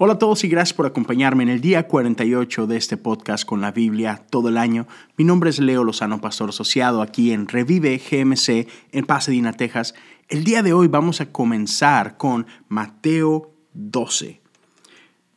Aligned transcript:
Hola 0.00 0.12
a 0.12 0.18
todos 0.20 0.44
y 0.44 0.48
gracias 0.48 0.74
por 0.74 0.86
acompañarme 0.86 1.42
en 1.42 1.48
el 1.48 1.60
día 1.60 1.88
48 1.88 2.68
de 2.68 2.76
este 2.76 2.96
podcast 2.96 3.44
con 3.44 3.60
la 3.60 3.72
Biblia 3.72 4.22
todo 4.30 4.48
el 4.48 4.56
año. 4.56 4.86
Mi 5.16 5.24
nombre 5.24 5.50
es 5.50 5.58
Leo 5.58 5.82
Lozano, 5.82 6.20
pastor 6.20 6.50
asociado 6.50 7.02
aquí 7.02 7.32
en 7.32 7.48
Revive 7.48 7.98
GMC 7.98 8.68
en 8.92 9.06
Pasadena, 9.06 9.54
Texas. 9.54 9.96
El 10.28 10.44
día 10.44 10.62
de 10.62 10.72
hoy 10.72 10.86
vamos 10.86 11.20
a 11.20 11.32
comenzar 11.32 12.16
con 12.16 12.46
Mateo 12.68 13.52
12. 13.74 14.40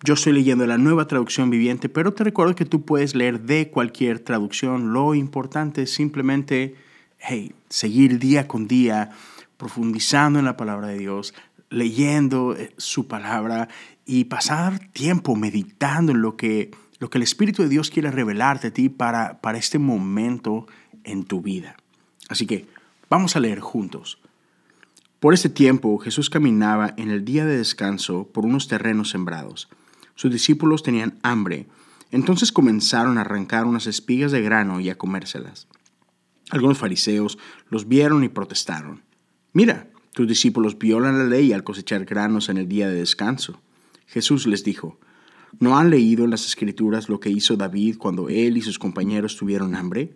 Yo 0.04 0.14
estoy 0.14 0.34
leyendo 0.34 0.68
la 0.68 0.78
nueva 0.78 1.08
traducción 1.08 1.50
viviente, 1.50 1.90
pero 1.90 2.14
te 2.14 2.24
recuerdo 2.24 2.54
que 2.54 2.66
tú 2.66 2.86
puedes 2.86 3.16
leer 3.16 3.42
de 3.42 3.72
cualquier 3.72 4.20
traducción. 4.20 4.94
Lo 4.94 5.16
importante 5.16 5.82
es 5.82 5.92
simplemente, 5.92 6.76
seguir 7.68 8.20
día 8.20 8.48
con 8.48 8.68
día 8.68 9.10
profundizando 9.58 10.38
en 10.38 10.46
la 10.46 10.56
palabra 10.56 10.88
de 10.88 11.00
Dios, 11.00 11.34
leyendo 11.72 12.56
eh, 12.56 12.74
su 12.78 13.08
palabra 13.08 13.70
y 14.06 14.26
pasar 14.26 14.80
tiempo 14.94 15.36
meditando 15.36 16.12
en 16.12 16.22
lo 16.22 16.36
que, 16.36 16.72
lo 17.00 17.10
que 17.10 17.18
el 17.18 17.24
Espíritu 17.24 17.64
de 17.64 17.70
Dios 17.70 17.90
quiere 17.90 18.12
revelarte 18.12 18.68
a 18.68 18.74
ti 18.74 18.90
para, 18.90 19.42
para 19.42 19.58
este 19.58 19.80
momento 19.80 20.68
en 21.04 21.24
tu 21.24 21.42
vida. 21.42 21.76
Así 22.30 22.46
que 22.46 22.68
vamos 23.10 23.36
a 23.36 23.40
leer 23.40 23.60
juntos. 23.60 24.20
Por 25.20 25.34
este 25.34 25.50
tiempo 25.50 25.98
Jesús 26.00 26.30
caminaba 26.30 26.94
en 26.98 27.12
el 27.12 27.24
día 27.24 27.46
de 27.46 27.58
descanso 27.58 28.28
por 28.28 28.46
unos 28.46 28.68
terrenos 28.68 29.10
sembrados. 29.10 29.70
Sus 30.16 30.32
discípulos 30.32 30.84
tenían 30.84 31.20
hambre, 31.22 31.68
entonces 32.12 32.52
comenzaron 32.52 33.18
a 33.18 33.22
arrancar 33.22 33.66
unas 33.66 33.88
espigas 33.88 34.32
de 34.32 34.42
grano 34.42 34.80
y 34.80 34.90
a 34.90 34.98
comérselas. 34.98 35.68
Algunos 36.50 36.78
fariseos 36.78 37.38
los 37.70 37.88
vieron 37.88 38.24
y 38.24 38.30
protestaron. 38.30 39.04
Mira, 39.54 39.88
tus 40.14 40.28
discípulos 40.28 40.78
violan 40.78 41.18
la 41.18 41.24
ley 41.24 41.54
al 41.54 41.64
cosechar 41.64 42.04
granos 42.06 42.50
en 42.50 42.58
el 42.58 42.68
día 42.68 42.90
de 42.90 42.96
descanso. 42.96 43.62
Jesús 44.12 44.46
les 44.46 44.66
dijo, 44.66 45.00
¿no 45.60 45.78
han 45.78 45.90
leído 45.90 46.26
en 46.26 46.32
las 46.32 46.46
escrituras 46.46 47.08
lo 47.08 47.22
que 47.22 47.30
hizo 47.30 47.56
David 47.56 47.96
cuando 47.98 48.28
él 48.28 48.58
y 48.58 48.62
sus 48.62 48.78
compañeros 48.78 49.38
tuvieron 49.38 49.74
hambre? 49.74 50.14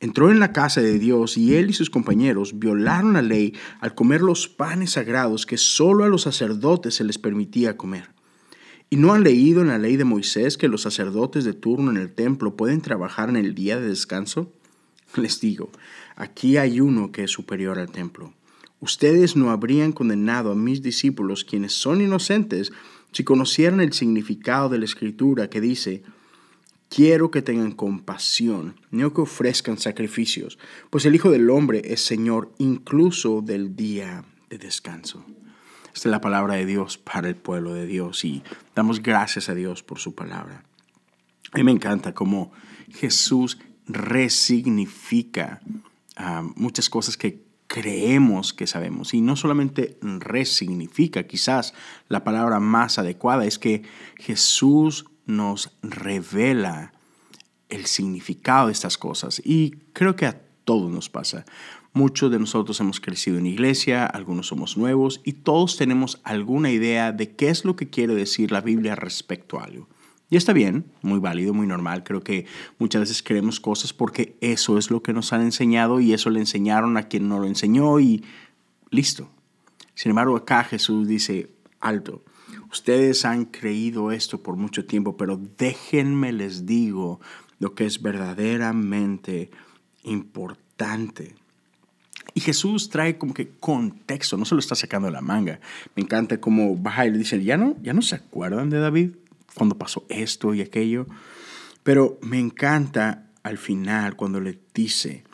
Entró 0.00 0.30
en 0.30 0.40
la 0.40 0.54
casa 0.54 0.80
de 0.80 0.98
Dios 0.98 1.36
y 1.36 1.54
él 1.54 1.68
y 1.68 1.74
sus 1.74 1.90
compañeros 1.90 2.58
violaron 2.58 3.12
la 3.12 3.20
ley 3.20 3.52
al 3.80 3.94
comer 3.94 4.22
los 4.22 4.48
panes 4.48 4.92
sagrados 4.92 5.44
que 5.44 5.58
solo 5.58 6.04
a 6.04 6.08
los 6.08 6.22
sacerdotes 6.22 6.94
se 6.94 7.04
les 7.04 7.18
permitía 7.18 7.76
comer. 7.76 8.08
¿Y 8.88 8.96
no 8.96 9.12
han 9.12 9.22
leído 9.22 9.60
en 9.60 9.68
la 9.68 9.78
ley 9.78 9.96
de 9.96 10.04
Moisés 10.04 10.56
que 10.56 10.68
los 10.68 10.80
sacerdotes 10.80 11.44
de 11.44 11.52
turno 11.52 11.90
en 11.90 11.98
el 11.98 12.14
templo 12.14 12.56
pueden 12.56 12.80
trabajar 12.80 13.28
en 13.28 13.36
el 13.36 13.54
día 13.54 13.78
de 13.78 13.88
descanso? 13.88 14.50
Les 15.16 15.40
digo, 15.40 15.70
aquí 16.14 16.56
hay 16.56 16.80
uno 16.80 17.12
que 17.12 17.24
es 17.24 17.30
superior 17.30 17.78
al 17.78 17.90
templo. 17.90 18.32
Ustedes 18.80 19.36
no 19.36 19.50
habrían 19.50 19.92
condenado 19.92 20.52
a 20.52 20.54
mis 20.54 20.82
discípulos, 20.82 21.44
quienes 21.44 21.72
son 21.72 22.00
inocentes, 22.00 22.72
si 23.12 23.24
conocieran 23.24 23.80
el 23.80 23.92
significado 23.92 24.68
de 24.68 24.78
la 24.78 24.84
escritura 24.84 25.48
que 25.48 25.60
dice, 25.60 26.02
quiero 26.88 27.30
que 27.30 27.42
tengan 27.42 27.72
compasión, 27.72 28.76
no 28.90 29.12
que 29.12 29.22
ofrezcan 29.22 29.78
sacrificios, 29.78 30.58
pues 30.90 31.06
el 31.06 31.14
Hijo 31.14 31.30
del 31.30 31.50
Hombre 31.50 31.82
es 31.84 32.00
Señor 32.00 32.52
incluso 32.58 33.42
del 33.42 33.76
día 33.76 34.24
de 34.50 34.58
descanso. 34.58 35.24
Esta 35.86 36.08
es 36.08 36.12
la 36.12 36.20
palabra 36.20 36.54
de 36.54 36.66
Dios 36.66 36.98
para 36.98 37.28
el 37.28 37.36
pueblo 37.36 37.72
de 37.72 37.86
Dios 37.86 38.24
y 38.24 38.42
damos 38.74 39.02
gracias 39.02 39.48
a 39.48 39.54
Dios 39.54 39.82
por 39.82 39.98
su 39.98 40.14
palabra. 40.14 40.62
A 41.52 41.58
mí 41.58 41.64
me 41.64 41.72
encanta 41.72 42.12
cómo 42.12 42.52
Jesús 42.90 43.58
resignifica 43.86 45.62
ah, 46.16 46.42
muchas 46.54 46.90
cosas 46.90 47.16
que 47.16 47.46
creemos 47.76 48.54
que 48.54 48.66
sabemos. 48.66 49.12
Y 49.12 49.20
no 49.20 49.36
solamente 49.36 49.98
resignifica, 50.00 51.24
quizás 51.24 51.74
la 52.08 52.24
palabra 52.24 52.58
más 52.58 52.98
adecuada 52.98 53.44
es 53.44 53.58
que 53.58 53.82
Jesús 54.16 55.04
nos 55.26 55.76
revela 55.82 56.94
el 57.68 57.84
significado 57.84 58.68
de 58.68 58.72
estas 58.72 58.96
cosas. 58.96 59.42
Y 59.44 59.72
creo 59.92 60.16
que 60.16 60.24
a 60.24 60.40
todos 60.64 60.90
nos 60.90 61.10
pasa. 61.10 61.44
Muchos 61.92 62.30
de 62.30 62.38
nosotros 62.38 62.80
hemos 62.80 62.98
crecido 62.98 63.36
en 63.36 63.44
iglesia, 63.44 64.06
algunos 64.06 64.46
somos 64.46 64.78
nuevos 64.78 65.20
y 65.22 65.34
todos 65.34 65.76
tenemos 65.76 66.22
alguna 66.24 66.70
idea 66.70 67.12
de 67.12 67.36
qué 67.36 67.50
es 67.50 67.66
lo 67.66 67.76
que 67.76 67.90
quiere 67.90 68.14
decir 68.14 68.52
la 68.52 68.62
Biblia 68.62 68.94
respecto 68.94 69.60
a 69.60 69.64
algo. 69.64 69.86
Y 70.28 70.36
está 70.36 70.52
bien, 70.52 70.86
muy 71.02 71.20
válido, 71.20 71.54
muy 71.54 71.66
normal. 71.66 72.02
Creo 72.02 72.20
que 72.20 72.46
muchas 72.78 73.00
veces 73.00 73.22
creemos 73.22 73.60
cosas 73.60 73.92
porque 73.92 74.36
eso 74.40 74.76
es 74.76 74.90
lo 74.90 75.02
que 75.02 75.12
nos 75.12 75.32
han 75.32 75.42
enseñado 75.42 76.00
y 76.00 76.12
eso 76.12 76.30
le 76.30 76.40
enseñaron 76.40 76.96
a 76.96 77.04
quien 77.04 77.28
no 77.28 77.38
lo 77.38 77.46
enseñó 77.46 78.00
y 78.00 78.24
listo. 78.90 79.30
Sin 79.94 80.10
embargo, 80.10 80.36
acá 80.36 80.64
Jesús 80.64 81.06
dice, 81.06 81.50
alto, 81.80 82.24
ustedes 82.72 83.24
han 83.24 83.44
creído 83.44 84.10
esto 84.10 84.42
por 84.42 84.56
mucho 84.56 84.84
tiempo, 84.84 85.16
pero 85.16 85.40
déjenme 85.58 86.32
les 86.32 86.66
digo 86.66 87.20
lo 87.60 87.74
que 87.74 87.86
es 87.86 88.02
verdaderamente 88.02 89.50
importante. 90.02 91.36
Y 92.34 92.40
Jesús 92.40 92.90
trae 92.90 93.16
como 93.16 93.32
que 93.32 93.48
contexto, 93.60 94.36
no 94.36 94.44
se 94.44 94.54
lo 94.54 94.58
está 94.58 94.74
sacando 94.74 95.06
de 95.06 95.12
la 95.12 95.22
manga. 95.22 95.60
Me 95.94 96.02
encanta 96.02 96.40
cómo 96.40 96.76
baja 96.76 97.06
y 97.06 97.12
le 97.12 97.18
dice, 97.18 97.42
¿ya 97.42 97.56
no, 97.56 97.76
ya 97.80 97.94
no 97.94 98.02
se 98.02 98.16
acuerdan 98.16 98.68
de 98.68 98.80
David? 98.80 99.12
Cuando 99.56 99.78
pasó 99.78 100.06
esto 100.08 100.54
y 100.54 100.60
aquello. 100.60 101.06
Pero 101.82 102.18
me 102.22 102.38
encanta 102.38 103.30
al 103.42 103.58
final 103.58 104.16
cuando 104.16 104.40
le 104.40 104.60
dice, 104.74 105.24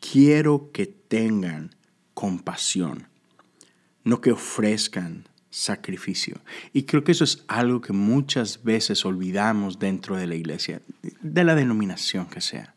quiero 0.00 0.70
que 0.72 0.86
tengan 0.86 1.74
compasión, 2.14 3.08
no 4.04 4.20
que 4.20 4.32
ofrezcan 4.32 5.28
sacrificio. 5.50 6.40
Y 6.72 6.84
creo 6.84 7.04
que 7.04 7.12
eso 7.12 7.24
es 7.24 7.44
algo 7.48 7.80
que 7.80 7.92
muchas 7.92 8.62
veces 8.62 9.04
olvidamos 9.04 9.78
dentro 9.78 10.16
de 10.16 10.26
la 10.26 10.34
iglesia, 10.34 10.80
de 11.20 11.44
la 11.44 11.54
denominación 11.54 12.26
que 12.26 12.40
sea. 12.40 12.74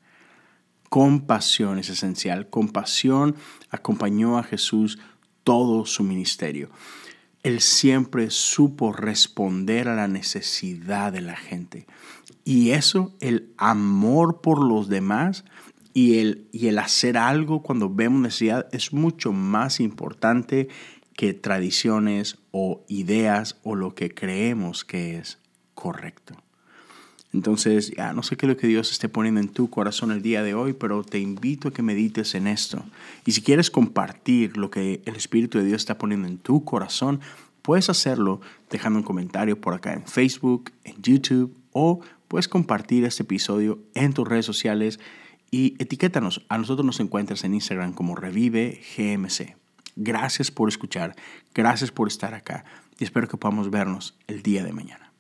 Compasión 0.89 1.79
es 1.79 1.89
esencial. 1.89 2.49
Compasión 2.49 3.35
acompañó 3.69 4.37
a 4.37 4.43
Jesús 4.43 4.99
todo 5.43 5.85
su 5.85 6.03
ministerio. 6.03 6.69
Él 7.43 7.61
siempre 7.61 8.29
supo 8.29 8.91
responder 8.91 9.87
a 9.87 9.95
la 9.95 10.07
necesidad 10.07 11.11
de 11.11 11.21
la 11.21 11.35
gente. 11.35 11.87
Y 12.43 12.71
eso, 12.71 13.13
el 13.19 13.53
amor 13.57 14.41
por 14.41 14.63
los 14.63 14.89
demás 14.89 15.43
y 15.93 16.19
el, 16.19 16.47
y 16.51 16.67
el 16.67 16.79
hacer 16.79 17.17
algo 17.17 17.61
cuando 17.61 17.89
vemos 17.89 18.21
necesidad 18.21 18.67
es 18.71 18.93
mucho 18.93 19.31
más 19.31 19.79
importante 19.79 20.69
que 21.15 21.33
tradiciones 21.33 22.37
o 22.51 22.83
ideas 22.87 23.59
o 23.63 23.75
lo 23.75 23.93
que 23.93 24.13
creemos 24.13 24.85
que 24.85 25.17
es 25.17 25.39
correcto. 25.73 26.35
Entonces, 27.33 27.91
ya 27.95 28.13
no 28.13 28.23
sé 28.23 28.35
qué 28.35 28.45
es 28.45 28.49
lo 28.49 28.57
que 28.57 28.67
Dios 28.67 28.91
esté 28.91 29.07
poniendo 29.07 29.39
en 29.39 29.47
tu 29.47 29.69
corazón 29.69 30.11
el 30.11 30.21
día 30.21 30.43
de 30.43 30.53
hoy, 30.53 30.73
pero 30.73 31.03
te 31.03 31.19
invito 31.19 31.69
a 31.69 31.73
que 31.73 31.81
medites 31.81 32.35
en 32.35 32.47
esto. 32.47 32.83
Y 33.25 33.31
si 33.31 33.41
quieres 33.41 33.71
compartir 33.71 34.57
lo 34.57 34.69
que 34.69 35.01
el 35.05 35.15
Espíritu 35.15 35.57
de 35.57 35.65
Dios 35.65 35.81
está 35.81 35.97
poniendo 35.97 36.27
en 36.27 36.37
tu 36.37 36.65
corazón, 36.65 37.21
puedes 37.61 37.89
hacerlo 37.89 38.41
dejando 38.69 38.99
un 38.99 39.05
comentario 39.05 39.59
por 39.59 39.73
acá 39.73 39.93
en 39.93 40.05
Facebook, 40.05 40.71
en 40.83 41.01
YouTube 41.01 41.55
o 41.71 42.01
puedes 42.27 42.47
compartir 42.47 43.05
este 43.05 43.23
episodio 43.23 43.79
en 43.93 44.13
tus 44.13 44.27
redes 44.27 44.45
sociales 44.45 44.99
y 45.51 45.75
etiquétanos. 45.79 46.45
A 46.49 46.57
nosotros 46.57 46.85
nos 46.85 46.99
encuentras 46.99 47.43
en 47.43 47.53
Instagram 47.53 47.93
como 47.93 48.15
Revive 48.15 48.81
GMC. 48.97 49.55
Gracias 49.95 50.51
por 50.51 50.69
escuchar, 50.69 51.15
gracias 51.53 51.91
por 51.91 52.07
estar 52.07 52.33
acá 52.33 52.65
y 52.97 53.03
espero 53.03 53.27
que 53.27 53.37
podamos 53.37 53.69
vernos 53.69 54.15
el 54.27 54.41
día 54.41 54.63
de 54.63 54.71
mañana. 54.71 55.10